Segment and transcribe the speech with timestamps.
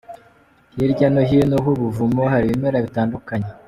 [0.75, 3.49] Hirya no hino h'ubuvumo hari ibimera bitandukanye.